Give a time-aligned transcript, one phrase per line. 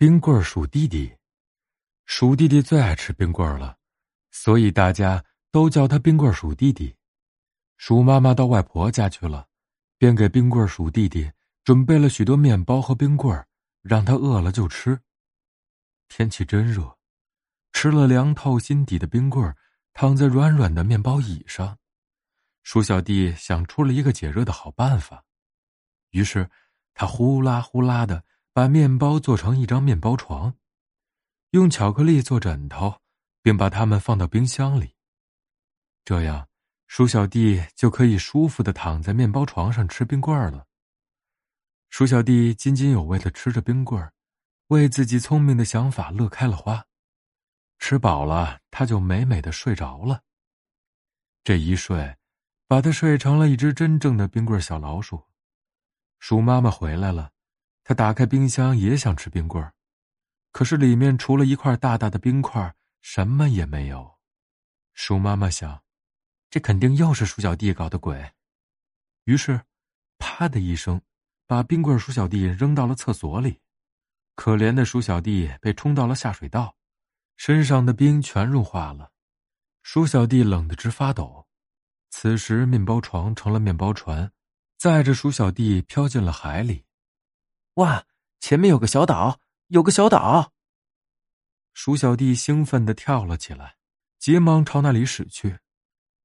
[0.00, 1.14] 冰棍鼠弟弟，
[2.06, 3.76] 鼠弟弟最爱吃冰棍了，
[4.30, 6.96] 所以大家都叫他冰棍鼠弟弟。
[7.76, 9.46] 鼠妈妈到外婆家去了，
[9.98, 11.30] 便给冰棍鼠弟弟
[11.64, 13.46] 准备了许多面包和冰棍
[13.82, 14.98] 让他饿了就吃。
[16.08, 16.96] 天气真热，
[17.74, 19.54] 吃了凉透心底的冰棍
[19.92, 21.76] 躺在软软的面包椅上，
[22.62, 25.22] 鼠小弟想出了一个解热的好办法，
[26.12, 26.48] 于是
[26.94, 28.24] 他呼啦呼啦的。
[28.52, 30.56] 把面包做成一张面包床，
[31.50, 33.00] 用巧克力做枕头，
[33.42, 34.94] 并把它们放到冰箱里。
[36.04, 36.48] 这样，
[36.88, 40.66] 鼠小弟就可以舒服的躺在面包床上吃冰棍了。
[41.90, 44.12] 鼠小弟津津有味的吃着冰棍
[44.68, 46.84] 为自己聪明的想法乐开了花。
[47.78, 50.22] 吃饱了，他就美美的睡着了。
[51.42, 52.16] 这一睡，
[52.66, 55.24] 把他睡成了一只真正的冰棍小老鼠。
[56.18, 57.32] 鼠妈妈回来了。
[57.84, 59.72] 他打开冰箱，也想吃冰棍儿，
[60.52, 64.18] 可是里面除了一块大大的冰块，什么也没有。
[64.92, 65.82] 鼠妈妈想，
[66.50, 68.32] 这肯定又是鼠小弟搞的鬼。
[69.24, 69.60] 于是，
[70.18, 71.00] 啪的一声，
[71.46, 73.60] 把冰棍鼠小弟扔到了厕所里。
[74.36, 76.76] 可怜的鼠小弟被冲到了下水道，
[77.36, 79.10] 身上的冰全融化了。
[79.82, 81.46] 鼠小弟冷得直发抖。
[82.10, 84.30] 此时，面包床成了面包船，
[84.76, 86.84] 载着鼠小弟飘进了海里。
[87.74, 88.06] 哇！
[88.40, 90.54] 前面有个小岛，有个小岛。
[91.74, 93.76] 鼠小弟兴奋的跳了起来，
[94.18, 95.58] 急忙朝那里驶去。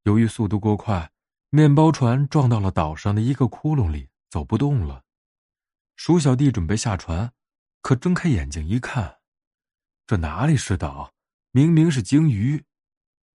[0.04, 1.12] 由于速度过快，
[1.50, 5.04] 面包船撞到了岛上的一个窟窿里，走不动了。
[5.98, 7.34] 鼠小弟准备下船，
[7.82, 9.20] 可睁开眼睛一看，
[10.08, 11.14] 这哪里是岛，
[11.52, 12.64] 明明是鲸鱼！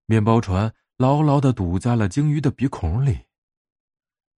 [0.06, 3.26] 面包船牢牢的堵在了鲸鱼的鼻孔里。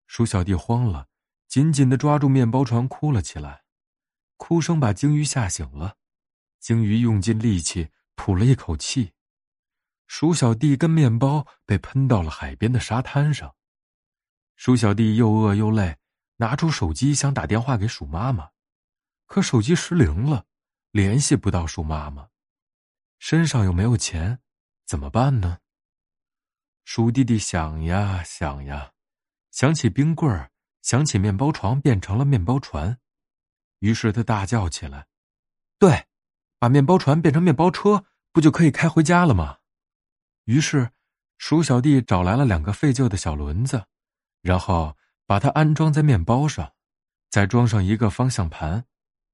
[0.06, 1.09] 鼠小弟慌了。
[1.50, 3.64] 紧紧的抓住面包船，哭了起来，
[4.36, 5.96] 哭声把鲸鱼吓醒了。
[6.60, 9.14] 鲸鱼用尽力气吐了一口气，
[10.06, 13.56] 鼠小弟跟面包被喷到了海边的沙滩上。
[14.54, 15.98] 鼠小弟又饿又累，
[16.36, 18.50] 拿出手机想打电话给鼠妈妈，
[19.26, 20.46] 可手机失灵了，
[20.92, 22.28] 联系不到鼠妈妈，
[23.18, 24.38] 身上又没有钱，
[24.86, 25.58] 怎么办呢？
[26.84, 28.92] 鼠弟弟想呀想呀，
[29.50, 30.52] 想起冰棍儿。
[30.82, 32.98] 想起面包床变成了面包船，
[33.80, 35.06] 于是他大叫起来
[35.78, 36.06] ：“对，
[36.58, 39.58] 把面包船变成面包车，不就可以开回家了吗？”
[40.44, 40.90] 于是，
[41.38, 43.86] 鼠小弟找来了两个废旧的小轮子，
[44.42, 44.96] 然后
[45.26, 46.72] 把它安装在面包上，
[47.28, 48.84] 再装上一个方向盘，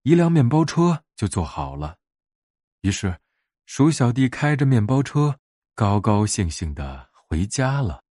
[0.02, 1.96] 一辆面包车就做好了。
[2.82, 3.18] 于是，
[3.64, 5.38] 鼠小弟开着面包车，
[5.74, 8.02] 高高兴兴的回家了。